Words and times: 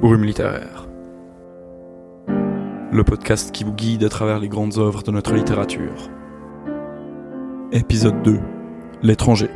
Brume 0.00 0.22
littéraire. 0.22 0.86
Le 2.28 3.02
podcast 3.02 3.50
qui 3.50 3.64
vous 3.64 3.72
guide 3.72 4.04
à 4.04 4.08
travers 4.08 4.38
les 4.38 4.48
grandes 4.48 4.78
œuvres 4.78 5.02
de 5.02 5.10
notre 5.10 5.34
littérature. 5.34 6.08
Épisode 7.72 8.22
2. 8.22 8.38
L'étranger 9.02 9.50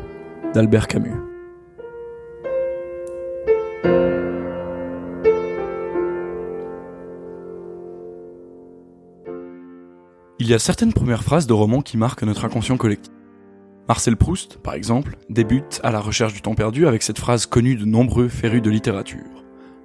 d'Albert 0.53 0.88
Camus. 0.88 1.14
Il 10.40 10.49
y 10.49 10.54
a 10.54 10.59
certaines 10.59 10.92
premières 10.92 11.22
phrases 11.22 11.46
de 11.46 11.53
romans 11.53 11.82
qui 11.82 11.96
marquent 11.96 12.24
notre 12.24 12.45
inconscient 12.45 12.77
collectif. 12.77 13.14
Marcel 13.86 14.17
Proust, 14.17 14.59
par 14.59 14.74
exemple, 14.74 15.17
débute 15.31 15.81
à 15.85 15.92
la 15.92 16.00
recherche 16.00 16.34
du 16.34 16.42
temps 16.42 16.56
perdu 16.56 16.88
avec 16.88 17.04
cette 17.04 17.20
phrase 17.20 17.46
connue 17.46 17.77
de 17.77 17.84
nombreux 17.84 18.27
férus 18.27 18.60
de 18.60 18.70
littérature. 18.70 19.41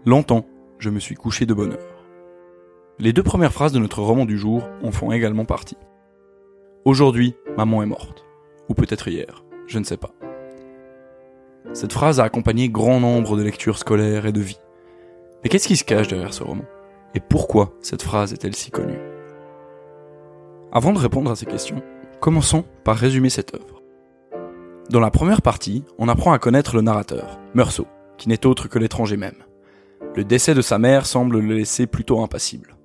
Longtemps, 0.08 0.46
je 0.80 0.90
me 0.90 1.02
suis 1.02 1.16
couché 1.16 1.46
de 1.46 1.54
bonne 1.54 1.74
heure. 1.74 2.06
Les 2.98 3.12
deux 3.12 3.24
premières 3.24 3.52
phrases 3.52 3.74
de 3.74 3.80
notre 3.80 4.02
roman 4.02 4.24
du 4.24 4.38
jour 4.38 4.64
en 4.82 4.94
font 4.94 5.12
également 5.12 5.44
partie. 5.44 5.76
Aujourd'hui, 6.86 7.36
maman 7.58 7.84
est 7.84 7.88
morte. 7.88 8.24
Ou 8.70 8.74
peut-être 8.74 9.10
hier, 9.10 9.44
je 9.66 9.80
ne 9.80 9.84
sais 9.84 9.98
pas. 9.98 10.14
Cette 11.74 11.92
phrase 11.92 12.22
a 12.22 12.24
accompagné 12.24 12.70
grand 12.70 13.02
nombre 13.02 13.36
de 13.36 13.44
lectures 13.44 13.78
scolaires 13.78 14.26
et 14.26 14.32
de 14.32 14.40
vie. 14.40 14.62
Mais 15.44 15.50
qu'est-ce 15.50 15.68
qui 15.68 15.76
se 15.76 15.84
cache 15.84 16.08
derrière 16.08 16.34
ce 16.34 16.44
roman? 16.44 16.64
Et 17.14 17.20
pourquoi 17.20 17.74
cette 17.82 18.04
phrase 18.04 18.32
est-elle 18.32 18.56
si 18.56 18.72
connue? 18.72 19.02
Avant 20.72 20.94
de 20.94 21.00
répondre 21.00 21.32
à 21.32 21.36
ces 21.36 21.48
questions, 21.48 21.84
commençons 22.22 22.64
par 22.86 22.96
résumer 22.96 23.30
cette 23.30 23.54
œuvre. 23.54 23.82
Dans 24.90 25.02
la 25.02 25.12
première 25.12 25.42
partie, 25.42 25.84
on 25.98 26.08
apprend 26.08 26.32
à 26.32 26.40
connaître 26.40 26.78
le 26.78 26.82
narrateur, 26.82 27.42
Meursault, 27.54 27.88
qui 28.18 28.30
n'est 28.30 28.46
autre 28.46 28.70
que 28.70 28.80
l'étranger 28.80 29.18
même. 29.18 29.44
Le 30.16 30.24
décès 30.24 30.54
de 30.54 30.62
sa 30.62 30.80
mère 30.80 31.06
semble 31.06 31.40
le 31.40 31.56
laisser 31.56 31.88
plutôt 31.88 32.22
impassible. 32.22 32.76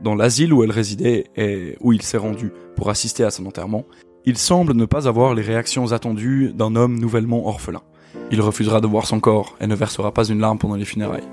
Dans 0.00 0.14
l'asile 0.14 0.52
où 0.52 0.62
elle 0.62 0.70
résidait 0.70 1.24
et 1.36 1.76
où 1.80 1.92
il 1.92 2.02
s'est 2.02 2.18
rendu 2.18 2.52
pour 2.76 2.90
assister 2.90 3.24
à 3.24 3.30
son 3.30 3.46
enterrement, 3.46 3.84
il 4.24 4.38
semble 4.38 4.74
ne 4.74 4.84
pas 4.84 5.08
avoir 5.08 5.34
les 5.34 5.42
réactions 5.42 5.92
attendues 5.92 6.52
d'un 6.54 6.76
homme 6.76 6.98
nouvellement 6.98 7.46
orphelin. 7.46 7.82
Il 8.30 8.40
refusera 8.40 8.80
de 8.80 8.86
voir 8.86 9.06
son 9.06 9.20
corps 9.20 9.56
et 9.60 9.66
ne 9.66 9.74
versera 9.74 10.12
pas 10.12 10.24
une 10.24 10.40
larme 10.40 10.58
pendant 10.58 10.76
les 10.76 10.84
funérailles. 10.84 11.28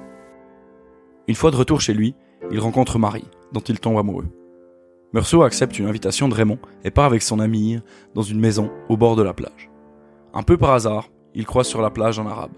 Une 1.28 1.36
fois 1.36 1.52
de 1.52 1.56
retour 1.56 1.82
chez 1.82 1.94
lui, 1.94 2.16
il 2.52 2.60
rencontre 2.60 3.00
Marie, 3.00 3.28
dont 3.54 3.62
il 3.62 3.80
tombe 3.80 3.98
amoureux. 3.98 4.28
Meursault 5.14 5.44
accepte 5.44 5.78
une 5.78 5.88
invitation 5.88 6.30
de 6.30 6.34
Raymond 6.34 6.60
et 6.84 6.92
part 6.92 7.06
avec 7.06 7.22
son 7.22 7.40
ami 7.40 7.80
dans 8.16 8.22
une 8.22 8.40
maison 8.40 8.72
au 8.90 8.98
bord 8.98 9.16
de 9.16 9.24
la 9.24 9.34
plage. 9.34 9.70
Un 10.34 10.44
peu 10.44 10.58
par 10.58 10.72
hasard, 10.72 11.10
il 11.36 11.46
croise 11.46 11.68
sur 11.68 11.82
la 11.82 11.90
plage 11.90 12.20
un 12.20 12.26
arabe. 12.26 12.52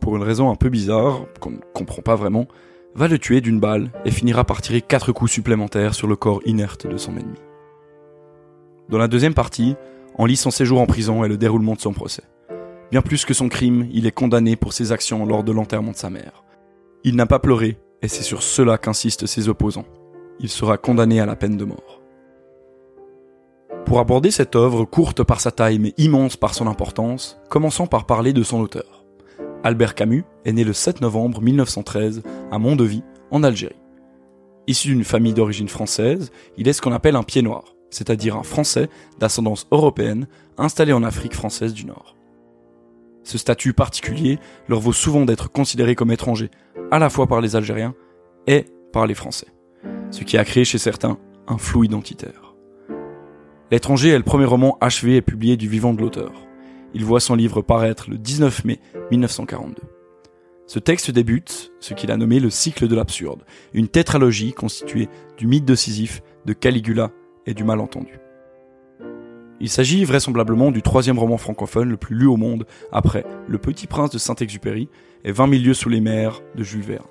Pour 0.00 0.16
une 0.16 0.22
raison 0.22 0.50
un 0.50 0.54
peu 0.54 0.68
bizarre, 0.68 1.26
qu'on 1.40 1.50
ne 1.50 1.58
comprend 1.74 2.02
pas 2.02 2.14
vraiment, 2.14 2.46
va 2.94 3.08
le 3.08 3.18
tuer 3.18 3.40
d'une 3.40 3.60
balle 3.60 3.90
et 4.04 4.10
finira 4.10 4.44
par 4.44 4.62
tirer 4.62 4.80
quatre 4.80 5.12
coups 5.12 5.30
supplémentaires 5.30 5.94
sur 5.94 6.06
le 6.06 6.16
corps 6.16 6.40
inerte 6.46 6.86
de 6.86 6.96
son 6.96 7.16
ennemi. 7.16 7.38
Dans 8.88 8.98
la 8.98 9.08
deuxième 9.08 9.34
partie, 9.34 9.76
on 10.16 10.24
lit 10.24 10.36
son 10.36 10.50
séjour 10.50 10.80
en 10.80 10.86
prison 10.86 11.24
et 11.24 11.28
le 11.28 11.36
déroulement 11.36 11.74
de 11.74 11.80
son 11.80 11.92
procès. 11.92 12.24
Bien 12.90 13.02
plus 13.02 13.24
que 13.24 13.34
son 13.34 13.48
crime, 13.48 13.86
il 13.92 14.06
est 14.06 14.12
condamné 14.12 14.56
pour 14.56 14.72
ses 14.72 14.92
actions 14.92 15.26
lors 15.26 15.44
de 15.44 15.52
l'enterrement 15.52 15.92
de 15.92 15.96
sa 15.96 16.10
mère. 16.10 16.42
Il 17.04 17.16
n'a 17.16 17.26
pas 17.26 17.38
pleuré, 17.38 17.78
et 18.02 18.08
c'est 18.08 18.22
sur 18.22 18.42
cela 18.42 18.78
qu'insistent 18.78 19.26
ses 19.26 19.48
opposants. 19.48 19.84
Il 20.40 20.48
sera 20.48 20.78
condamné 20.78 21.20
à 21.20 21.26
la 21.26 21.36
peine 21.36 21.56
de 21.56 21.64
mort. 21.64 22.00
Pour 23.84 24.00
aborder 24.00 24.30
cette 24.30 24.56
œuvre, 24.56 24.84
courte 24.84 25.22
par 25.22 25.40
sa 25.40 25.50
taille 25.50 25.78
mais 25.78 25.94
immense 25.98 26.36
par 26.36 26.54
son 26.54 26.66
importance, 26.66 27.38
commençons 27.48 27.86
par 27.86 28.06
parler 28.06 28.32
de 28.32 28.42
son 28.42 28.60
auteur. 28.60 28.97
Albert 29.64 29.94
Camus 29.94 30.24
est 30.44 30.52
né 30.52 30.62
le 30.62 30.72
7 30.72 31.00
novembre 31.00 31.42
1913 31.42 32.22
à 32.50 32.58
Mondevie, 32.58 33.02
en 33.30 33.42
Algérie. 33.42 33.74
Issu 34.68 34.88
d'une 34.88 35.04
famille 35.04 35.34
d'origine 35.34 35.68
française, 35.68 36.30
il 36.56 36.68
est 36.68 36.72
ce 36.72 36.80
qu'on 36.80 36.92
appelle 36.92 37.16
un 37.16 37.22
pied 37.24 37.42
noir, 37.42 37.74
c'est-à-dire 37.90 38.36
un 38.36 38.42
Français 38.44 38.88
d'ascendance 39.18 39.66
européenne 39.72 40.28
installé 40.58 40.92
en 40.92 41.02
Afrique 41.02 41.34
française 41.34 41.74
du 41.74 41.86
Nord. 41.86 42.14
Ce 43.24 43.36
statut 43.36 43.72
particulier 43.72 44.38
leur 44.68 44.80
vaut 44.80 44.92
souvent 44.92 45.24
d'être 45.24 45.50
considérés 45.50 45.96
comme 45.96 46.12
étrangers, 46.12 46.50
à 46.90 46.98
la 46.98 47.10
fois 47.10 47.26
par 47.26 47.40
les 47.40 47.56
Algériens 47.56 47.94
et 48.46 48.66
par 48.92 49.06
les 49.06 49.14
Français, 49.14 49.48
ce 50.10 50.22
qui 50.22 50.38
a 50.38 50.44
créé 50.44 50.64
chez 50.64 50.78
certains 50.78 51.18
un 51.48 51.58
flou 51.58 51.82
identitaire. 51.82 52.54
L'étranger 53.70 54.10
est 54.10 54.18
le 54.18 54.24
premier 54.24 54.46
roman 54.46 54.78
achevé 54.80 55.16
et 55.16 55.22
publié 55.22 55.56
du 55.56 55.68
vivant 55.68 55.92
de 55.92 56.00
l'auteur. 56.00 56.47
Il 56.94 57.04
voit 57.04 57.20
son 57.20 57.34
livre 57.34 57.62
paraître 57.62 58.10
le 58.10 58.18
19 58.18 58.64
mai 58.64 58.80
1942. 59.10 59.82
Ce 60.66 60.78
texte 60.78 61.10
débute 61.10 61.72
ce 61.80 61.94
qu'il 61.94 62.10
a 62.10 62.16
nommé 62.16 62.40
le 62.40 62.50
cycle 62.50 62.88
de 62.88 62.94
l'absurde, 62.94 63.44
une 63.72 63.88
tétralogie 63.88 64.52
constituée 64.52 65.08
du 65.36 65.46
mythe 65.46 65.64
de 65.64 65.74
Sisyphe, 65.74 66.22
de 66.44 66.52
Caligula 66.52 67.10
et 67.46 67.54
du 67.54 67.64
malentendu. 67.64 68.20
Il 69.60 69.68
s'agit 69.68 70.04
vraisemblablement 70.04 70.70
du 70.70 70.82
troisième 70.82 71.18
roman 71.18 71.36
francophone 71.36 71.88
le 71.88 71.96
plus 71.96 72.14
lu 72.14 72.26
au 72.26 72.36
monde 72.36 72.66
après 72.92 73.24
Le 73.48 73.58
Petit 73.58 73.86
Prince 73.86 74.10
de 74.10 74.18
Saint-Exupéry 74.18 74.88
et 75.24 75.32
20 75.32 75.50
000 75.50 75.62
lieues 75.64 75.74
sous 75.74 75.88
les 75.88 76.00
mers 76.00 76.40
de 76.54 76.62
Jules 76.62 76.82
Verne. 76.82 77.06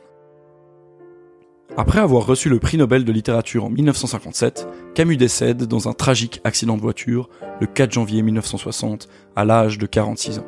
Après 1.75 1.99
avoir 1.99 2.25
reçu 2.25 2.49
le 2.49 2.59
prix 2.59 2.77
Nobel 2.77 3.03
de 3.03 3.11
littérature 3.11 3.65
en 3.65 3.69
1957, 3.69 4.67
Camus 4.95 5.17
décède 5.17 5.63
dans 5.63 5.87
un 5.87 5.93
tragique 5.93 6.41
accident 6.43 6.77
de 6.77 6.81
voiture 6.81 7.29
le 7.59 7.67
4 7.67 7.91
janvier 7.91 8.21
1960 8.21 9.07
à 9.35 9.45
l'âge 9.45 9.77
de 9.77 9.85
46 9.85 10.39
ans. 10.39 10.47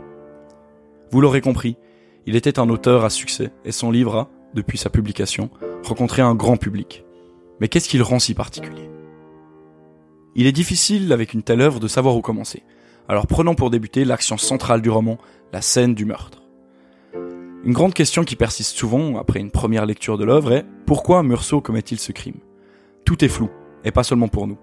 Vous 1.11 1.21
l'aurez 1.21 1.41
compris, 1.41 1.75
il 2.25 2.35
était 2.35 2.59
un 2.59 2.69
auteur 2.69 3.03
à 3.05 3.09
succès 3.09 3.51
et 3.65 3.71
son 3.71 3.91
livre 3.91 4.15
a, 4.15 4.29
depuis 4.53 4.77
sa 4.77 4.89
publication, 4.89 5.49
rencontré 5.83 6.21
un 6.21 6.35
grand 6.35 6.57
public. 6.57 7.03
Mais 7.59 7.67
qu'est-ce 7.67 7.89
qui 7.89 7.97
le 7.97 8.03
rend 8.03 8.19
si 8.19 8.33
particulier? 8.33 8.89
Il 10.35 10.47
est 10.47 10.51
difficile 10.51 11.11
avec 11.11 11.33
une 11.33 11.43
telle 11.43 11.61
œuvre 11.61 11.79
de 11.79 11.87
savoir 11.87 12.15
où 12.15 12.21
commencer. 12.21 12.63
Alors 13.07 13.27
prenons 13.27 13.55
pour 13.55 13.69
débuter 13.69 14.05
l'action 14.05 14.37
centrale 14.37 14.81
du 14.81 14.89
roman, 14.89 15.17
la 15.51 15.61
scène 15.61 15.95
du 15.95 16.05
meurtre. 16.05 16.38
Une 17.65 17.73
grande 17.73 17.93
question 17.93 18.23
qui 18.23 18.37
persiste 18.37 18.77
souvent 18.77 19.17
après 19.17 19.41
une 19.41 19.51
première 19.51 19.85
lecture 19.85 20.17
de 20.17 20.23
l'œuvre 20.23 20.53
est 20.53 20.65
pourquoi 20.85 21.23
Meursault 21.23 21.59
commet-il 21.59 21.99
ce 21.99 22.13
crime? 22.13 22.39
Tout 23.03 23.23
est 23.25 23.27
flou, 23.27 23.49
et 23.83 23.91
pas 23.91 24.03
seulement 24.03 24.29
pour 24.29 24.47
nous. 24.47 24.57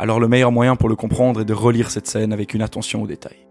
Alors 0.00 0.18
le 0.18 0.26
meilleur 0.26 0.50
moyen 0.50 0.74
pour 0.74 0.88
le 0.88 0.96
comprendre 0.96 1.42
est 1.42 1.44
de 1.44 1.52
relire 1.52 1.90
cette 1.90 2.08
scène 2.08 2.32
avec 2.32 2.52
une 2.52 2.62
attention 2.62 3.02
aux 3.02 3.06
détails. 3.06 3.46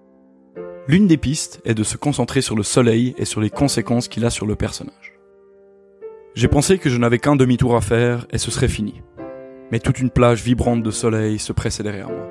L'une 0.90 1.08
des 1.08 1.16
pistes 1.16 1.62
est 1.64 1.76
de 1.76 1.84
se 1.84 1.96
concentrer 1.96 2.42
sur 2.42 2.58
le 2.58 2.64
soleil 2.64 3.16
et 3.18 3.24
sur 3.24 3.40
les 3.40 3.50
conséquences 3.50 4.10
qu'il 4.10 4.26
a 4.26 4.30
sur 4.30 4.46
le 4.46 4.56
personnage. 4.56 5.14
J'ai 6.36 6.50
pensé 6.50 6.78
que 6.78 6.90
je 6.90 6.98
n'avais 6.98 7.20
qu'un 7.20 7.38
demi-tour 7.38 7.78
à 7.78 7.82
faire 7.82 8.28
et 8.32 8.38
ce 8.38 8.52
serait 8.52 8.68
fini. 8.68 9.02
Mais 9.72 9.80
toute 9.80 10.00
une 10.00 10.10
plage 10.10 10.44
vibrante 10.44 10.84
de 10.84 10.92
soleil 10.92 11.40
se 11.40 11.54
pressait 11.54 11.84
derrière 11.84 12.10
moi. 12.10 12.28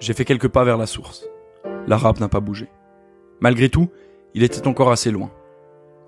J'ai 0.00 0.12
fait 0.12 0.24
quelques 0.24 0.48
pas 0.48 0.64
vers 0.64 0.76
la 0.76 0.86
source. 0.86 1.24
L'arabe 1.86 2.18
n'a 2.18 2.28
pas 2.28 2.40
bougé. 2.40 2.68
Malgré 3.40 3.68
tout, 3.68 3.88
il 4.34 4.42
était 4.42 4.66
encore 4.66 4.90
assez 4.90 5.12
loin. 5.12 5.30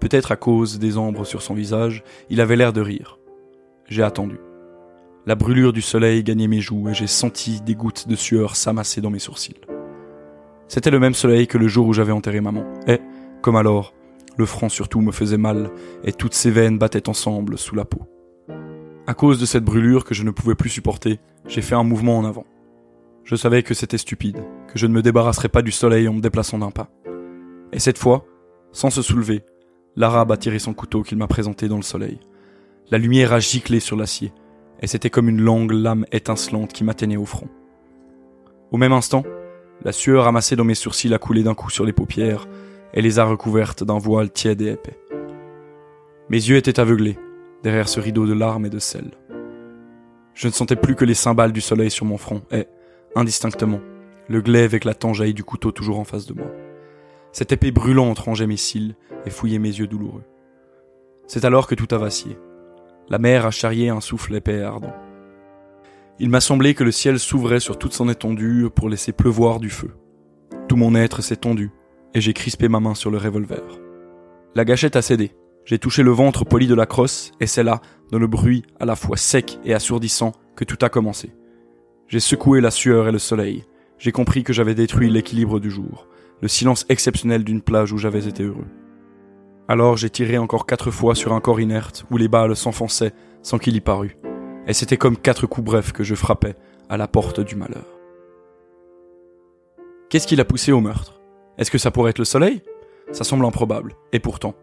Peut-être 0.05 0.33
à 0.33 0.37
cause 0.37 0.79
des 0.79 0.99
ombres 0.99 1.25
sur 1.25 1.41
son 1.41 1.55
visage, 1.55 2.05
il 2.29 2.43
avait 2.43 2.57
l'air 2.57 2.75
de 2.75 2.83
rire. 2.83 3.19
J'ai 3.89 4.03
attendu. 4.03 4.37
La 5.25 5.35
brûlure 5.35 5.73
du 5.73 5.81
soleil 5.81 6.23
gagnait 6.23 6.47
mes 6.47 6.61
joues 6.61 6.91
et 6.91 6.93
j'ai 6.93 7.07
senti 7.07 7.63
des 7.63 7.75
gouttes 7.75 8.07
de 8.07 8.15
sueur 8.15 8.55
s'amasser 8.55 9.01
dans 9.01 9.09
mes 9.09 9.19
sourcils. 9.19 9.63
C'était 10.69 10.91
le 10.91 10.99
même 11.01 11.15
soleil 11.15 11.47
que 11.47 11.57
le 11.57 11.69
jour 11.69 11.87
où 11.87 11.95
j'avais 11.95 12.13
enterré 12.13 12.43
maman. 12.43 12.65
Et, 12.87 13.01
comme 13.41 13.57
alors, 13.57 13.95
le 14.37 14.45
front 14.45 14.69
surtout 14.69 15.01
me 15.01 15.11
faisait 15.11 15.39
mal 15.39 15.71
et 16.05 16.13
toutes 16.13 16.35
ses 16.35 16.51
veines 16.51 16.77
battaient 16.77 17.09
ensemble 17.09 17.57
sous 17.57 17.75
la 17.75 17.87
peau. 17.87 18.03
À 19.07 19.15
cause 19.15 19.41
de 19.41 19.47
cette 19.47 19.65
brûlure 19.65 20.05
que 20.05 20.13
je 20.13 20.25
ne 20.25 20.33
pouvais 20.33 20.55
plus 20.55 20.69
supporter, 20.69 21.19
j'ai 21.49 21.63
fait 21.63 21.77
un 21.77 21.83
mouvement 21.83 22.19
en 22.19 22.27
avant. 22.27 22.45
Je 23.25 23.37
savais 23.37 23.63
que 23.63 23.73
c'était 23.73 23.97
stupide, 23.97 24.45
que 24.69 24.79
je 24.79 24.87
ne 24.87 24.93
me 24.93 25.01
débarrasserais 25.01 25.49
pas 25.49 25.63
du 25.63 25.73
soleil 25.73 26.09
en 26.09 26.13
me 26.13 26.21
déplaçant 26.21 26.59
d'un 26.59 26.71
pas. 26.71 26.91
Et 27.73 27.79
cette 27.79 27.97
fois, 27.97 28.27
sans 28.71 28.91
se 28.91 29.00
soulever, 29.00 29.45
L'arabe 29.96 30.32
a 30.32 30.37
tiré 30.37 30.58
son 30.58 30.75
couteau 30.75 31.02
qu'il 31.02 31.19
m'a 31.19 31.29
présenté 31.29 31.69
dans 31.69 31.76
le 31.76 31.82
soleil. 31.82 32.19
La 32.91 32.99
lumière 32.99 33.32
a 33.32 33.41
giclé 33.41 33.81
sur 33.81 33.96
l'acier, 33.96 34.32
et 34.81 34.87
c'était 34.87 35.11
comme 35.11 35.29
une 35.29 35.41
longue 35.41 35.73
lame 35.73 36.05
étincelante 36.12 36.73
qui 36.73 36.85
m'atteignait 36.85 37.17
au 37.17 37.25
front. 37.25 37.49
Au 38.73 38.76
même 38.76 38.93
instant, 38.93 39.23
la 39.85 39.93
sueur 39.93 40.26
amassée 40.26 40.56
dans 40.56 40.64
mes 40.64 40.75
sourcils 40.75 41.14
a 41.14 41.19
coulé 41.19 41.43
d'un 41.43 41.55
coup 41.55 41.70
sur 41.70 41.85
les 41.85 41.93
paupières, 41.93 42.49
et 42.93 43.02
les 43.02 43.19
a 43.19 43.25
recouvertes 43.25 43.85
d'un 43.85 43.99
voile 43.99 44.31
tiède 44.31 44.62
et 44.62 44.73
épais. 44.73 44.99
Mes 46.29 46.38
yeux 46.38 46.56
étaient 46.56 46.81
aveuglés, 46.81 47.19
derrière 47.62 47.88
ce 47.88 48.00
rideau 48.00 48.26
de 48.26 48.35
larmes 48.35 48.67
et 48.67 48.70
de 48.70 48.79
sel. 48.79 49.12
Je 50.35 50.49
ne 50.49 50.52
sentais 50.52 50.76
plus 50.76 50.97
que 50.97 51.05
les 51.05 51.14
cymbales 51.14 51.52
du 51.52 51.61
soleil 51.61 51.90
sur 51.90 52.06
mon 52.06 52.19
front, 52.19 52.43
et, 52.50 52.67
indistinctement, 53.14 53.81
le 54.29 54.40
glaive 54.40 54.75
éclatant 54.75 55.12
jaillit 55.12 55.35
du 55.35 55.44
couteau 55.44 55.70
toujours 55.70 56.00
en 56.00 56.05
face 56.05 56.26
de 56.26 56.35
moi. 56.35 56.47
Cette 57.35 57.51
épée 57.51 57.73
brûlante 57.73 58.21
rangeait 58.21 58.47
mes 58.47 58.57
cils 58.57 58.95
et 59.27 59.31
fouillait 59.31 59.59
mes 59.59 59.77
yeux 59.77 59.89
douloureux. 59.89 60.23
C'est 61.27 61.45
alors 61.45 61.67
que 61.67 61.75
tout 61.75 61.93
a 61.93 61.99
vacillé. 61.99 62.39
La 63.09 63.19
mer 63.19 63.45
a 63.45 63.51
charrié 63.51 63.89
un 63.89 64.01
souffle 64.01 64.37
épais 64.37 64.59
et 64.59 64.63
ardent. 64.63 64.95
Il 66.21 66.31
m'a 66.31 66.41
semblé 66.41 66.75
que 66.75 66.85
le 66.85 66.93
ciel 66.93 67.19
s'ouvrait 67.19 67.59
sur 67.59 67.77
toute 67.77 67.93
son 67.93 68.09
étendue 68.09 68.69
pour 68.73 68.89
laisser 68.89 69.11
pleuvoir 69.11 69.59
du 69.59 69.69
feu. 69.69 69.91
Tout 70.69 70.77
mon 70.77 70.95
être 70.95 71.23
s'est 71.23 71.35
tendu, 71.35 71.73
et 72.15 72.21
j'ai 72.21 72.35
crispé 72.35 72.69
ma 72.69 72.79
main 72.79 72.95
sur 72.95 73.11
le 73.11 73.19
revolver. 73.19 73.65
La 74.55 74.65
gâchette 74.65 74.95
a 74.95 75.03
cédé, 75.03 75.33
J'ai 75.65 75.81
touché 75.81 76.05
le 76.05 76.13
ventre 76.13 76.45
poli 76.45 76.69
de 76.69 76.75
la 76.77 76.87
crosse, 76.87 77.33
et 77.41 77.49
c'est 77.49 77.65
là, 77.65 77.81
dans 78.13 78.21
le 78.21 78.29
bruit 78.29 78.63
à 78.79 78.85
la 78.85 78.95
fois 78.95 79.17
sec 79.17 79.59
et 79.65 79.75
assourdissant, 79.75 80.31
que 80.55 80.63
tout 80.63 80.79
a 80.83 80.89
commencé. 80.89 81.35
J'ai 82.07 82.21
secoué 82.21 82.61
la 82.61 82.71
sueur 82.71 83.09
et 83.09 83.13
le 83.13 83.19
soleil. 83.19 83.65
J'ai 83.99 84.13
compris 84.13 84.45
que 84.45 84.53
j'avais 84.53 84.77
détruit 84.77 85.11
l'équilibre 85.11 85.59
du 85.59 85.71
jour, 85.71 86.07
le 86.44 86.49
silence 86.49 86.85
exceptionnel 86.91 87.43
d'une 87.43 87.62
plage 87.62 87.94
où 87.94 87.96
j'avais 87.96 88.29
été 88.29 88.43
heureux. 88.43 88.67
Alors 89.67 89.96
j'ai 89.96 90.11
tiré 90.11 90.37
encore 90.37 90.67
quatre 90.67 90.91
fois 90.91 91.14
sur 91.14 91.32
un 91.32 91.41
corps 91.41 91.58
inerte 91.58 92.05
où 92.11 92.19
les 92.19 92.29
balles 92.29 92.55
s'enfonçaient 92.55 93.14
sans 93.41 93.56
qu'il 93.56 93.75
y 93.75 93.81
parût. 93.81 94.19
Et 94.67 94.75
c'était 94.75 94.99
comme 94.99 95.17
quatre 95.17 95.46
coups 95.46 95.64
brefs 95.64 95.93
que 95.93 96.05
je 96.05 96.14
frappais 96.14 96.55
à 96.91 96.99
la 96.99 97.08
porte 97.08 97.41
du 97.41 97.56
malheur. 97.56 97.87
Qu'est-ce 100.11 100.26
qui 100.26 100.37
l'a 100.37 100.44
poussé 100.44 100.70
au 100.70 100.82
meurtre? 100.82 101.23
Est-ce 101.56 101.70
que 101.70 101.79
ça 101.79 101.91
pourrait 101.91 102.11
être 102.11 102.19
le 102.19 102.26
soleil? 102.26 102.61
Ça 103.11 103.25
semble 103.25 103.47
improbable. 103.47 103.94
Et 104.12 104.20
pourtant, 104.20 104.55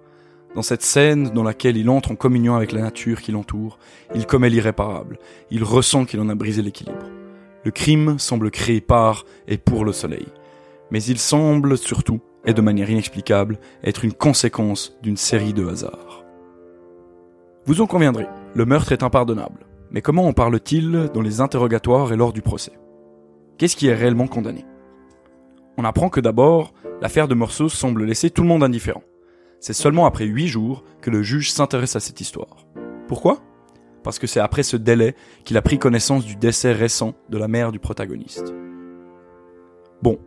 dans 0.54 0.62
cette 0.62 0.84
scène 0.84 1.32
dans 1.32 1.42
laquelle 1.42 1.78
il 1.78 1.90
entre 1.90 2.12
en 2.12 2.16
communion 2.16 2.54
avec 2.56 2.74
la 2.74 2.82
nature 2.82 3.24
qui 3.24 3.32
l'entoure, 3.32 3.80
il 4.14 4.28
commet 4.28 4.52
l'irréparable. 4.52 5.18
Il 5.50 5.64
ressent 5.64 6.06
qu'il 6.06 6.20
en 6.20 6.30
a 6.30 6.36
brisé 6.36 6.62
l'équilibre. 6.62 7.10
Le 7.64 7.72
crime 7.72 8.20
semble 8.20 8.52
créé 8.52 8.82
par 8.82 9.26
et 9.48 9.58
pour 9.58 9.84
le 9.84 9.94
soleil. 9.94 10.28
Mais 10.92 11.02
il 11.04 11.18
semble 11.18 11.78
surtout, 11.78 12.20
et 12.46 12.54
de 12.54 12.62
manière 12.62 12.90
inexplicable, 12.90 13.60
être 13.84 14.06
une 14.06 14.14
conséquence 14.14 14.98
d'une 15.02 15.18
série 15.18 15.54
de 15.54 15.66
hasards. 15.66 16.26
Vous 17.66 17.82
en 17.82 17.88
conviendrez, 17.88 18.28
le 18.54 18.66
meurtre 18.66 18.92
est 18.92 19.04
impardonnable. 19.04 19.66
Mais 19.92 20.02
comment 20.02 20.28
en 20.28 20.34
parle-t-il 20.34 21.10
dans 21.14 21.22
les 21.22 21.42
interrogatoires 21.42 22.12
et 22.12 22.18
lors 22.18 22.34
du 22.34 22.42
procès? 22.42 22.74
Qu'est-ce 23.58 23.76
qui 23.76 23.88
est 23.88 23.96
réellement 23.96 24.28
condamné? 24.28 24.66
On 25.78 25.86
apprend 25.86 26.10
que 26.10 26.20
d'abord, 26.20 26.74
l'affaire 27.02 27.28
de 27.28 27.36
Morceau 27.36 27.70
semble 27.70 28.04
laisser 28.04 28.30
tout 28.30 28.42
le 28.42 28.48
monde 28.48 28.64
indifférent. 28.64 29.04
C'est 29.60 29.74
seulement 29.74 30.06
après 30.06 30.26
huit 30.26 30.48
jours 30.48 30.84
que 31.02 31.12
le 31.12 31.22
juge 31.22 31.52
s'intéresse 31.52 31.96
à 31.96 32.00
cette 32.00 32.20
histoire. 32.20 32.66
Pourquoi? 33.08 33.40
Parce 34.04 34.18
que 34.18 34.28
c'est 34.28 34.40
après 34.40 34.64
ce 34.64 34.78
délai 34.78 35.16
qu'il 35.46 35.58
a 35.58 35.62
pris 35.62 35.78
connaissance 35.78 36.26
du 36.26 36.36
décès 36.36 36.72
récent 36.72 37.14
de 37.30 37.38
la 37.38 37.48
mère 37.48 37.72
du 37.72 37.80
protagoniste. 37.80 38.54
Bon, 40.02 40.18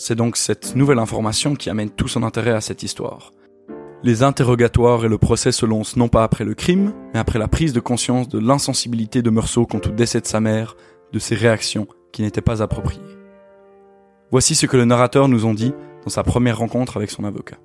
c'est 0.00 0.14
donc 0.14 0.38
cette 0.38 0.74
nouvelle 0.76 0.98
information 0.98 1.54
qui 1.54 1.68
amène 1.68 1.90
tout 1.90 2.08
son 2.08 2.22
intérêt 2.22 2.52
à 2.52 2.62
cette 2.62 2.82
histoire. 2.82 3.32
Les 4.02 4.22
interrogatoires 4.22 5.04
et 5.04 5.08
le 5.08 5.18
procès 5.18 5.52
se 5.52 5.66
lancent 5.66 5.96
non 5.96 6.08
pas 6.08 6.24
après 6.24 6.44
le 6.44 6.54
crime, 6.54 6.94
mais 7.12 7.20
après 7.20 7.38
la 7.38 7.48
prise 7.48 7.74
de 7.74 7.80
conscience 7.80 8.26
de 8.26 8.38
l'insensibilité 8.38 9.20
de 9.20 9.28
Meursault 9.28 9.66
quant 9.66 9.80
au 9.84 9.90
décès 9.90 10.22
de 10.22 10.26
sa 10.26 10.40
mère, 10.40 10.74
de 11.12 11.18
ses 11.18 11.34
réactions 11.34 11.86
qui 12.12 12.22
n'étaient 12.22 12.40
pas 12.40 12.62
appropriées. 12.62 13.02
Voici 14.30 14.54
ce 14.54 14.64
que 14.64 14.78
le 14.78 14.86
narrateur 14.86 15.28
nous 15.28 15.44
ont 15.44 15.52
dit 15.52 15.74
dans 16.02 16.10
sa 16.10 16.22
première 16.22 16.56
rencontre 16.56 16.96
avec 16.96 17.10
son 17.10 17.24
avocat. 17.24 17.58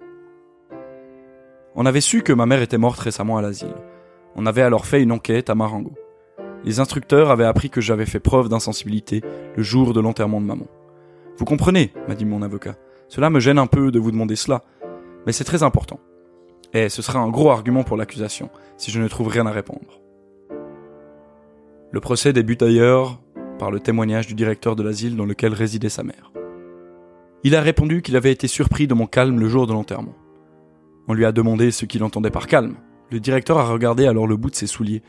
On 1.74 1.86
avait 1.86 2.02
su 2.02 2.22
que 2.22 2.34
ma 2.34 2.46
mère 2.46 2.62
était 2.62 2.78
morte 2.78 3.00
récemment 3.00 3.38
à 3.38 3.42
l'asile. 3.42 3.76
On 4.36 4.46
avait 4.46 4.62
alors 4.62 4.88
fait 4.88 5.02
une 5.02 5.14
enquête 5.14 5.50
à 5.50 5.56
Marengo. 5.56 5.94
Les 6.66 6.82
instructeurs 6.82 7.32
avaient 7.32 7.46
appris 7.46 7.70
que 7.70 7.80
j'avais 7.80 8.06
fait 8.06 8.20
preuve 8.20 8.50
d'insensibilité 8.50 9.22
le 9.56 9.64
jour 9.64 9.94
de 9.94 10.02
l'enterrement 10.02 10.42
de 10.42 10.48
maman. 10.48 10.68
Vous 11.38 11.46
comprenez, 11.46 11.92
m'a 12.08 12.16
dit 12.16 12.26
mon 12.26 12.42
avocat. 12.42 12.76
Cela 13.10 13.30
me 13.30 13.40
gêne 13.40 13.60
un 13.60 13.68
peu 13.68 13.92
de 13.92 14.00
vous 14.00 14.12
demander 14.12 14.36
cela, 14.36 14.64
mais 15.26 15.32
c'est 15.32 15.44
très 15.44 15.64
important. 15.64 16.00
Et 16.74 16.90
ce 16.90 17.02
sera 17.02 17.20
un 17.20 17.30
gros 17.30 17.52
argument 17.52 17.84
pour 17.84 17.98
l'accusation, 17.98 18.50
si 18.78 18.92
je 18.92 19.02
ne 19.02 19.08
trouve 19.08 19.28
rien 19.28 19.46
à 19.46 19.52
répondre. 19.52 20.02
Le 21.92 22.00
procès 22.00 22.34
débute 22.34 22.60
d'ailleurs 22.60 23.22
par 23.60 23.72
le 23.72 23.80
témoignage 23.80 24.28
du 24.28 24.34
directeur 24.34 24.76
de 24.76 24.84
l'asile 24.84 25.16
dans 25.16 25.26
lequel 25.26 25.54
résidait 25.54 25.90
sa 25.90 26.04
mère. 26.04 26.32
Il 27.44 27.56
a 27.56 27.62
répondu 27.62 28.02
qu'il 28.02 28.16
avait 28.16 28.32
été 28.32 28.48
surpris 28.48 28.88
de 28.88 28.94
mon 28.94 29.08
calme 29.08 29.40
le 29.40 29.48
jour 29.48 29.68
de 29.68 29.74
l'enterrement. 29.74 30.16
On 31.08 31.14
lui 31.14 31.26
a 31.26 31.32
demandé 31.32 31.72
ce 31.72 31.86
qu'il 31.86 32.04
entendait 32.04 32.32
par 32.32 32.48
calme. 32.48 32.76
Le 33.12 33.20
directeur 33.20 33.60
a 33.60 33.66
regardé 33.66 34.08
alors 34.08 34.26
le 34.26 34.36
bout 34.36 34.50
de 34.50 34.56
ses 34.56 34.68
souliers, 34.68 35.04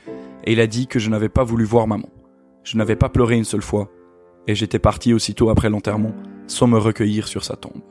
et 0.44 0.52
il 0.52 0.61
a 0.61 0.67
dit 0.67 0.87
que 0.87 0.99
je 0.99 1.08
n'avais 1.08 1.31
pas 1.31 1.44
voulu 1.44 1.64
voir 1.64 1.87
maman. 1.87 2.08
Je 2.62 2.76
n'avais 2.76 2.96
pas 2.96 3.08
pleuré 3.08 3.37
une 3.37 3.44
seule 3.44 3.62
fois, 3.62 3.90
et 4.46 4.54
j'étais 4.54 4.78
parti 4.78 5.12
aussitôt 5.12 5.50
après 5.50 5.70
l'enterrement, 5.70 6.14
sans 6.46 6.66
me 6.66 6.78
recueillir 6.78 7.28
sur 7.28 7.44
sa 7.44 7.56
tombe. 7.56 7.82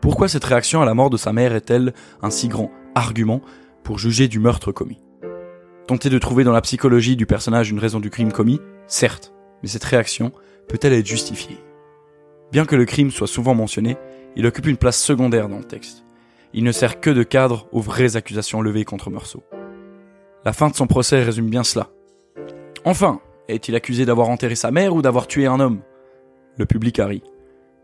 Pourquoi 0.00 0.28
cette 0.28 0.44
réaction 0.44 0.82
à 0.82 0.86
la 0.86 0.94
mort 0.94 1.10
de 1.10 1.16
sa 1.16 1.32
mère 1.32 1.54
est-elle 1.54 1.94
un 2.22 2.30
si 2.30 2.48
grand 2.48 2.70
argument 2.94 3.40
pour 3.84 3.98
juger 3.98 4.28
du 4.28 4.38
meurtre 4.38 4.72
commis? 4.72 5.02
Tenter 5.86 6.10
de 6.10 6.18
trouver 6.18 6.44
dans 6.44 6.52
la 6.52 6.60
psychologie 6.60 7.16
du 7.16 7.26
personnage 7.26 7.70
une 7.70 7.78
raison 7.78 8.00
du 8.00 8.10
crime 8.10 8.32
commis, 8.32 8.60
certes, 8.86 9.32
mais 9.62 9.68
cette 9.68 9.84
réaction 9.84 10.32
peut-elle 10.68 10.92
être 10.92 11.06
justifiée? 11.06 11.58
Bien 12.50 12.64
que 12.64 12.76
le 12.76 12.84
crime 12.84 13.10
soit 13.10 13.26
souvent 13.26 13.54
mentionné, 13.54 13.96
il 14.36 14.46
occupe 14.46 14.66
une 14.66 14.76
place 14.76 15.00
secondaire 15.00 15.48
dans 15.48 15.58
le 15.58 15.64
texte 15.64 16.04
il 16.54 16.64
ne 16.64 16.72
sert 16.72 17.00
que 17.00 17.10
de 17.10 17.22
cadre 17.22 17.66
aux 17.72 17.80
vraies 17.80 18.16
accusations 18.16 18.60
levées 18.60 18.84
contre 18.84 19.10
Meursault. 19.10 19.42
La 20.44 20.52
fin 20.52 20.68
de 20.68 20.74
son 20.74 20.86
procès 20.86 21.22
résume 21.22 21.48
bien 21.48 21.64
cela. 21.64 21.88
Enfin, 22.84 23.20
est-il 23.54 23.74
accusé 23.76 24.04
d'avoir 24.04 24.28
enterré 24.28 24.54
sa 24.54 24.70
mère 24.70 24.94
ou 24.94 25.02
d'avoir 25.02 25.26
tué 25.26 25.46
un 25.46 25.60
homme? 25.60 25.80
Le 26.58 26.66
public 26.66 26.98
a 26.98 27.06
ri. 27.06 27.22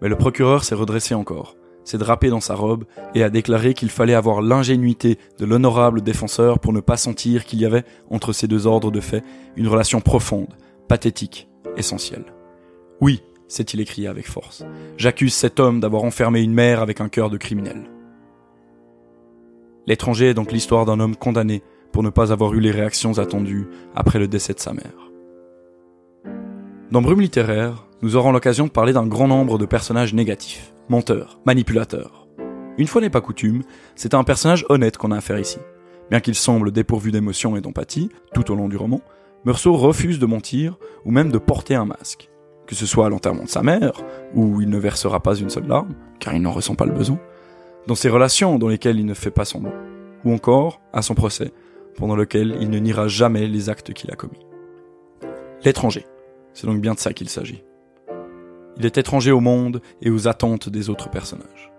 Mais 0.00 0.09
le 0.09 0.17
procureur 0.17 0.65
s'est 0.65 0.75
redressé 0.75 1.15
encore, 1.15 1.56
s'est 1.85 1.99
drapé 1.99 2.29
dans 2.29 2.41
sa 2.41 2.55
robe 2.55 2.85
et 3.15 3.23
a 3.23 3.31
déclaré 3.31 3.75
qu'il 3.75 3.91
fallait 3.91 4.15
avoir 4.15 4.43
l'ingénuité 4.43 5.19
de 5.38 5.44
l'honorable 5.44 6.03
défenseur 6.03 6.59
pour 6.59 6.73
ne 6.73 6.81
pas 6.81 6.97
sentir 6.97 7.44
qu'il 7.44 7.61
y 7.61 7.67
avait, 7.67 7.85
entre 8.11 8.32
ces 8.32 8.47
deux 8.47 8.67
ordres 8.67 8.91
de 8.91 9.00
fait, 9.00 9.25
une 9.56 9.69
relation 9.69 10.00
profonde, 10.00 10.55
pathétique, 10.87 11.49
essentielle. 11.76 12.26
Oui, 13.00 13.23
s'est-il 13.49 13.81
écrié 13.81 14.06
avec 14.06 14.29
force, 14.29 14.64
j'accuse 14.97 15.35
cet 15.35 15.59
homme 15.59 15.81
d'avoir 15.81 16.05
enfermé 16.05 16.43
une 16.43 16.55
mère 16.55 16.81
avec 16.82 17.00
un 17.00 17.09
cœur 17.09 17.31
de 17.31 17.38
criminel. 17.38 17.91
L'étranger 19.87 20.29
est 20.29 20.35
donc 20.35 20.53
l'histoire 20.53 20.85
d'un 20.85 21.00
homme 21.00 21.17
condamné 21.17 21.62
pour 21.93 22.03
ne 22.03 22.11
pas 22.11 22.31
avoir 22.31 22.53
eu 22.53 22.61
les 22.61 22.71
réactions 22.71 23.19
attendues 23.19 23.67
après 23.94 24.19
le 24.19 24.29
décès 24.29 24.53
de 24.53 24.61
sa 24.61 24.75
mère. 24.75 25.08
Dans 26.90 27.02
Brume 27.02 27.20
littéraire, 27.20 27.85
nous 28.00 28.17
aurons 28.17 28.32
l'occasion 28.32 28.64
de 28.64 28.70
parler 28.70 28.94
d'un 28.94 29.06
grand 29.06 29.29
nombre 29.29 29.58
de 29.58 29.67
personnages 29.67 30.14
négatifs, 30.14 30.73
menteurs, 30.88 31.38
manipulateurs. 31.44 32.26
Une 32.79 32.87
fois 32.87 33.02
n'est 33.02 33.11
pas 33.11 33.20
coutume, 33.20 33.62
c'est 33.94 34.14
un 34.14 34.25
personnage 34.25 34.64
honnête 34.70 34.96
qu'on 34.96 35.11
a 35.11 35.19
affaire 35.19 35.38
ici. 35.38 35.58
Bien 36.08 36.20
qu'il 36.20 36.35
semble 36.35 36.70
dépourvu 36.70 37.12
d'émotion 37.12 37.58
et 37.58 37.61
d'empathie 37.61 38.08
tout 38.32 38.50
au 38.50 38.55
long 38.55 38.70
du 38.70 38.79
roman, 38.79 39.02
Meursault 39.44 39.76
refuse 39.76 40.19
de 40.19 40.25
mentir 40.25 40.79
ou 41.05 41.11
même 41.11 41.31
de 41.31 41.37
porter 41.37 41.75
un 41.75 41.85
masque. 41.85 42.31
Que 42.67 42.75
ce 42.75 42.87
soit 42.87 43.05
à 43.05 43.11
l'enterrement 43.11 43.44
de 43.44 43.50
sa 43.50 43.62
mère, 43.62 44.00
où 44.35 44.62
il 44.62 44.70
ne 44.70 44.79
versera 44.79 45.20
pas 45.20 45.35
une 45.35 45.50
seule 45.50 45.67
larme, 45.67 45.94
car 46.20 46.35
il 46.35 46.40
n'en 46.40 46.52
ressent 46.52 46.75
pas 46.75 46.87
le 46.87 46.92
besoin, 46.92 47.18
dans 47.87 47.97
ses 47.97 48.09
relations 48.09 48.59
dans 48.59 48.68
lesquelles 48.68 48.99
il 48.99 49.07
ne 49.07 49.14
fait 49.14 49.30
pas 49.30 49.45
semblant, 49.45 49.75
ou 50.25 50.33
encore 50.33 50.80
à 50.95 51.02
son 51.02 51.14
procès, 51.14 51.52
pendant 51.99 52.16
lequel 52.16 52.57
il 52.62 52.71
ne 52.71 52.78
niera 52.78 53.09
jamais 53.09 53.47
les 53.47 53.68
actes 53.68 53.92
qu'il 53.92 54.11
a 54.11 54.16
commis. 54.16 54.47
L'étranger, 55.64 56.07
c'est 56.52 56.67
donc 56.67 56.81
bien 56.81 56.95
de 56.95 56.99
ça 56.99 57.12
qu'il 57.12 57.28
s'agit. 57.28 57.62
Il 58.76 58.87
est 58.87 58.99
étranger 58.99 59.33
au 59.33 59.40
monde 59.40 59.83
et 60.02 60.11
aux 60.11 60.28
attentes 60.28 60.69
des 60.69 60.88
autres 60.88 61.11
personnages. 61.11 61.73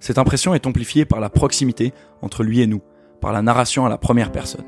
Cette 0.00 0.18
impression 0.18 0.54
est 0.54 0.66
amplifiée 0.66 1.04
par 1.04 1.20
la 1.20 1.30
proximité 1.30 1.92
entre 2.20 2.42
lui 2.42 2.60
et 2.60 2.66
nous, 2.66 2.82
par 3.20 3.32
la 3.32 3.42
narration 3.42 3.86
à 3.86 3.88
la 3.88 3.98
première 3.98 4.32
personne. 4.32 4.66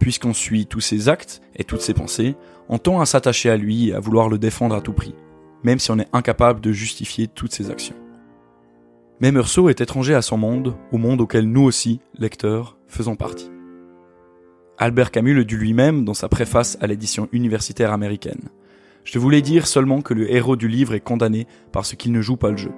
Puisqu'on 0.00 0.32
suit 0.32 0.66
tous 0.66 0.80
ses 0.80 1.08
actes 1.08 1.40
et 1.54 1.64
toutes 1.64 1.80
ses 1.80 1.94
pensées, 1.94 2.36
on 2.68 2.78
tend 2.78 3.00
à 3.00 3.06
s'attacher 3.06 3.50
à 3.50 3.56
lui 3.56 3.88
et 3.88 3.94
à 3.94 4.00
vouloir 4.00 4.28
le 4.28 4.38
défendre 4.38 4.74
à 4.74 4.80
tout 4.80 4.92
prix, 4.92 5.14
même 5.62 5.78
si 5.78 5.90
on 5.90 5.98
est 5.98 6.08
incapable 6.12 6.60
de 6.60 6.72
justifier 6.72 7.28
toutes 7.28 7.52
ses 7.52 7.70
actions. 7.70 7.96
Mais 9.20 9.32
Meursault 9.32 9.68
est 9.68 9.80
étranger 9.80 10.14
à 10.14 10.22
son 10.22 10.38
monde, 10.38 10.76
au 10.92 10.98
monde 10.98 11.20
auquel 11.20 11.48
nous 11.48 11.62
aussi, 11.62 12.00
lecteurs, 12.18 12.78
faisons 12.86 13.16
partie. 13.16 13.50
Albert 14.80 15.10
Camus 15.10 15.34
le 15.34 15.44
dit 15.44 15.56
lui-même 15.56 16.04
dans 16.04 16.14
sa 16.14 16.28
préface 16.28 16.78
à 16.80 16.86
l'édition 16.86 17.28
universitaire 17.32 17.92
américaine. 17.92 18.48
Je 19.02 19.18
voulais 19.18 19.42
dire 19.42 19.66
seulement 19.66 20.02
que 20.02 20.14
le 20.14 20.32
héros 20.32 20.54
du 20.54 20.68
livre 20.68 20.94
est 20.94 21.00
condamné 21.00 21.48
parce 21.72 21.96
qu'il 21.96 22.12
ne 22.12 22.20
joue 22.20 22.36
pas 22.36 22.52
le 22.52 22.56
jeu. 22.56 22.70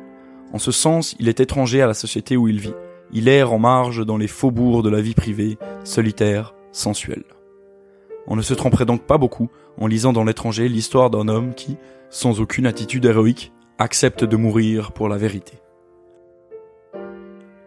En 0.55 0.59
ce 0.59 0.73
sens, 0.73 1.15
il 1.19 1.29
est 1.29 1.41
étranger 1.41 1.83
à 1.83 1.87
la 1.87 1.93
société 1.93 2.39
où 2.39 2.49
il 2.49 2.59
vit. 2.59 2.73
Il 3.13 3.29
erre 3.29 3.53
en 3.53 3.59
marge 3.59 4.07
dans 4.07 4.17
les 4.17 4.29
faubourgs 4.29 4.83
de 4.83 4.89
la 4.89 5.03
vie 5.03 5.15
privée, 5.15 5.59
solitaire, 5.85 6.55
sensuel. 6.73 7.23
On 8.27 8.35
ne 8.35 8.43
se 8.43 8.55
tromperait 8.55 8.87
donc 8.87 9.03
pas 9.03 9.19
beaucoup 9.19 9.51
en 9.77 9.87
lisant 9.87 10.15
dans 10.15 10.25
l'étranger 10.25 10.71
l'histoire 10.71 11.11
d'un 11.11 11.29
homme 11.29 11.55
qui, 11.55 11.77
sans 12.09 12.41
aucune 12.41 12.67
attitude 12.67 13.05
héroïque, 13.05 13.53
accepte 13.79 14.25
de 14.25 14.37
mourir 14.37 14.93
pour 14.93 15.11
la 15.11 15.19
vérité. 15.19 15.59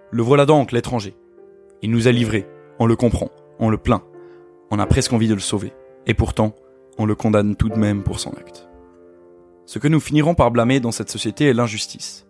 Le 0.09 0.23
voilà 0.23 0.47
donc, 0.47 0.71
l'étranger. 0.71 1.15
Il 1.83 1.91
nous 1.91 2.07
a 2.07 2.11
livrés, 2.11 2.47
on 2.79 2.87
le 2.87 2.95
comprend, 2.95 3.29
on 3.59 3.69
le 3.69 3.77
plaint, 3.77 4.03
on 4.73 4.79
a 4.79 4.87
presque 4.87 5.13
envie 5.13 5.27
de 5.27 5.35
le 5.35 5.39
sauver. 5.39 5.71
Et 6.07 6.15
pourtant, 6.15 6.55
on 6.97 7.05
le 7.05 7.13
condamne 7.13 7.55
tout 7.55 7.69
de 7.69 7.77
même 7.77 8.01
pour 8.01 8.19
son 8.19 8.31
acte. 8.31 8.67
Ce 9.67 9.77
que 9.77 9.87
nous 9.87 9.99
finirons 9.99 10.33
par 10.33 10.49
blâmer 10.49 10.79
dans 10.79 10.91
cette 10.91 11.11
société 11.11 11.45
est 11.45 11.53
l'injustice. 11.53 12.25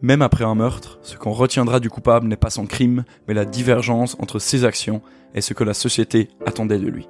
Même 0.00 0.22
après 0.22 0.44
un 0.44 0.54
meurtre, 0.54 1.00
ce 1.02 1.16
qu'on 1.16 1.32
retiendra 1.32 1.80
du 1.80 1.90
coupable 1.90 2.28
n'est 2.28 2.36
pas 2.36 2.48
son 2.48 2.66
crime, 2.66 3.04
mais 3.26 3.34
la 3.34 3.44
divergence 3.44 4.16
entre 4.20 4.38
ses 4.38 4.64
actions 4.64 5.02
et 5.34 5.40
ce 5.40 5.52
que 5.52 5.64
la 5.64 5.74
société 5.74 6.28
attendait 6.46 6.78
de 6.78 6.86
lui. 6.86 7.08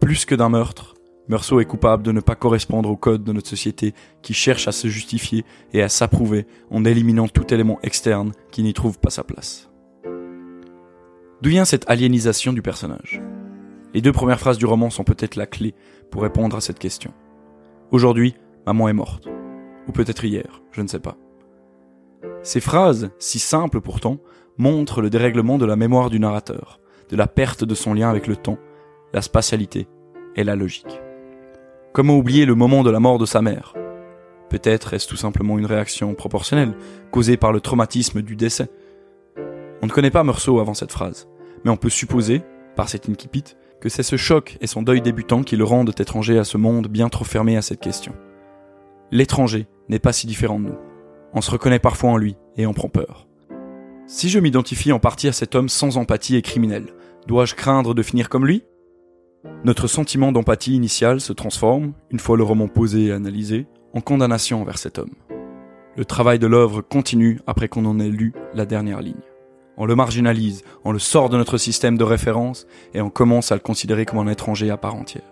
Plus 0.00 0.26
que 0.26 0.34
d'un 0.34 0.50
meurtre, 0.50 0.94
Meursault 1.28 1.60
est 1.60 1.64
coupable 1.64 2.02
de 2.02 2.12
ne 2.12 2.20
pas 2.20 2.34
correspondre 2.34 2.90
au 2.90 2.96
code 2.96 3.24
de 3.24 3.32
notre 3.32 3.48
société 3.48 3.94
qui 4.20 4.34
cherche 4.34 4.68
à 4.68 4.72
se 4.72 4.88
justifier 4.88 5.46
et 5.72 5.80
à 5.82 5.88
s'approuver 5.88 6.46
en 6.70 6.84
éliminant 6.84 7.26
tout 7.26 7.54
élément 7.54 7.78
externe 7.82 8.32
qui 8.50 8.62
n'y 8.62 8.74
trouve 8.74 8.98
pas 8.98 9.08
sa 9.08 9.24
place. 9.24 9.70
D'où 11.40 11.48
vient 11.48 11.64
cette 11.64 11.88
aliénisation 11.88 12.52
du 12.52 12.60
personnage? 12.60 13.22
Les 13.94 14.02
deux 14.02 14.12
premières 14.12 14.40
phrases 14.40 14.58
du 14.58 14.66
roman 14.66 14.90
sont 14.90 15.04
peut-être 15.04 15.36
la 15.36 15.46
clé 15.46 15.74
pour 16.10 16.22
répondre 16.22 16.56
à 16.56 16.60
cette 16.60 16.80
question. 16.80 17.12
Aujourd'hui, 17.92 18.34
maman 18.66 18.88
est 18.88 18.92
morte. 18.92 19.28
Ou 19.86 19.92
peut-être 19.92 20.24
hier, 20.24 20.62
je 20.72 20.82
ne 20.82 20.88
sais 20.88 20.98
pas. 20.98 21.16
Ces 22.42 22.60
phrases, 22.60 23.10
si 23.20 23.38
simples 23.38 23.80
pourtant, 23.80 24.18
montrent 24.58 25.00
le 25.00 25.10
dérèglement 25.10 25.58
de 25.58 25.64
la 25.64 25.76
mémoire 25.76 26.10
du 26.10 26.18
narrateur, 26.18 26.80
de 27.08 27.16
la 27.16 27.28
perte 27.28 27.64
de 27.64 27.74
son 27.74 27.94
lien 27.94 28.10
avec 28.10 28.26
le 28.26 28.36
temps, 28.36 28.58
la 29.12 29.22
spatialité 29.22 29.86
et 30.34 30.42
la 30.42 30.56
logique. 30.56 31.00
Comment 31.92 32.16
oublier 32.16 32.46
le 32.46 32.56
moment 32.56 32.82
de 32.82 32.90
la 32.90 32.98
mort 32.98 33.18
de 33.18 33.26
sa 33.26 33.42
mère? 33.42 33.74
Peut-être 34.50 34.94
est-ce 34.94 35.06
tout 35.06 35.16
simplement 35.16 35.56
une 35.56 35.66
réaction 35.66 36.14
proportionnelle, 36.14 36.76
causée 37.12 37.36
par 37.36 37.52
le 37.52 37.60
traumatisme 37.60 38.22
du 38.22 38.34
décès. 38.34 38.68
On 39.82 39.86
ne 39.86 39.92
connaît 39.92 40.10
pas 40.10 40.24
Meursault 40.24 40.58
avant 40.58 40.74
cette 40.74 40.92
phrase, 40.92 41.28
mais 41.64 41.70
on 41.70 41.76
peut 41.76 41.88
supposer, 41.88 42.42
par 42.74 42.88
cet 42.88 43.08
incipit, 43.08 43.54
que 43.84 43.90
c'est 43.90 44.02
ce 44.02 44.16
choc 44.16 44.56
et 44.62 44.66
son 44.66 44.80
deuil 44.80 45.02
débutant 45.02 45.42
qui 45.42 45.56
le 45.56 45.64
rendent 45.64 45.92
étranger 46.00 46.38
à 46.38 46.44
ce 46.44 46.56
monde 46.56 46.88
bien 46.88 47.10
trop 47.10 47.26
fermé 47.26 47.58
à 47.58 47.60
cette 47.60 47.80
question. 47.80 48.14
L'étranger 49.10 49.66
n'est 49.90 49.98
pas 49.98 50.14
si 50.14 50.26
différent 50.26 50.58
de 50.58 50.64
nous. 50.64 50.78
On 51.34 51.42
se 51.42 51.50
reconnaît 51.50 51.78
parfois 51.78 52.08
en 52.08 52.16
lui 52.16 52.34
et 52.56 52.64
on 52.64 52.72
prend 52.72 52.88
peur. 52.88 53.28
Si 54.06 54.30
je 54.30 54.38
m'identifie 54.38 54.90
en 54.90 55.00
partie 55.00 55.28
à 55.28 55.32
cet 55.32 55.54
homme 55.54 55.68
sans 55.68 55.98
empathie 55.98 56.36
et 56.36 56.40
criminel, 56.40 56.94
dois-je 57.26 57.54
craindre 57.54 57.92
de 57.92 58.02
finir 58.02 58.30
comme 58.30 58.46
lui? 58.46 58.64
Notre 59.64 59.86
sentiment 59.86 60.32
d'empathie 60.32 60.74
initiale 60.74 61.20
se 61.20 61.34
transforme, 61.34 61.92
une 62.10 62.20
fois 62.20 62.38
le 62.38 62.42
roman 62.42 62.68
posé 62.68 63.08
et 63.08 63.12
analysé, 63.12 63.66
en 63.92 64.00
condamnation 64.00 64.62
envers 64.62 64.78
cet 64.78 64.98
homme. 64.98 65.12
Le 65.94 66.06
travail 66.06 66.38
de 66.38 66.46
l'œuvre 66.46 66.80
continue 66.80 67.38
après 67.46 67.68
qu'on 67.68 67.84
en 67.84 68.00
ait 68.00 68.08
lu 68.08 68.32
la 68.54 68.64
dernière 68.64 69.02
ligne. 69.02 69.20
On 69.76 69.86
le 69.86 69.96
marginalise, 69.96 70.62
on 70.84 70.92
le 70.92 70.98
sort 70.98 71.28
de 71.28 71.36
notre 71.36 71.58
système 71.58 71.98
de 71.98 72.04
référence 72.04 72.66
et 72.94 73.00
on 73.00 73.10
commence 73.10 73.50
à 73.50 73.56
le 73.56 73.60
considérer 73.60 74.04
comme 74.04 74.18
un 74.18 74.30
étranger 74.30 74.70
à 74.70 74.76
part 74.76 74.94
entière. 74.94 75.22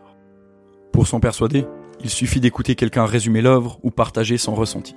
Pour 0.92 1.06
s'en 1.06 1.20
persuader, 1.20 1.66
il 2.02 2.10
suffit 2.10 2.40
d'écouter 2.40 2.74
quelqu'un 2.74 3.06
résumer 3.06 3.40
l'œuvre 3.40 3.78
ou 3.82 3.90
partager 3.90 4.38
son 4.38 4.54
ressenti. 4.54 4.96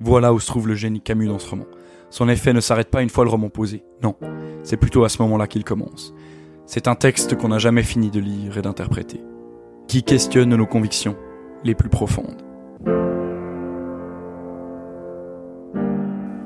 Voilà 0.00 0.32
où 0.32 0.40
se 0.40 0.46
trouve 0.46 0.68
le 0.68 0.74
génie 0.74 1.00
Camus 1.00 1.28
dans 1.28 1.38
ce 1.38 1.48
roman. 1.48 1.66
Son 2.10 2.28
effet 2.28 2.52
ne 2.52 2.60
s'arrête 2.60 2.90
pas 2.90 3.02
une 3.02 3.08
fois 3.08 3.24
le 3.24 3.30
roman 3.30 3.48
posé. 3.48 3.84
Non, 4.02 4.16
c'est 4.62 4.76
plutôt 4.76 5.04
à 5.04 5.08
ce 5.08 5.22
moment-là 5.22 5.46
qu'il 5.46 5.64
commence. 5.64 6.12
C'est 6.66 6.88
un 6.88 6.96
texte 6.96 7.36
qu'on 7.36 7.48
n'a 7.48 7.58
jamais 7.58 7.82
fini 7.82 8.10
de 8.10 8.20
lire 8.20 8.58
et 8.58 8.62
d'interpréter, 8.62 9.20
qui 9.86 10.02
questionne 10.02 10.54
nos 10.54 10.66
convictions 10.66 11.16
les 11.64 11.74
plus 11.74 11.88
profondes. 11.88 12.42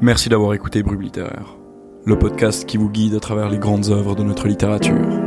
Merci 0.03 0.29
d'avoir 0.29 0.55
écouté 0.55 0.83
Bruit 0.83 0.99
littéraire, 0.99 1.57
le 2.05 2.19
podcast 2.19 2.67
qui 2.67 2.77
vous 2.77 2.91
guide 2.91 3.15
à 3.15 3.21
travers 3.21 3.49
les 3.49 3.59
grandes 3.59 3.91
œuvres 3.91 4.15
de 4.15 4.23
notre 4.23 4.49
littérature. 4.49 5.20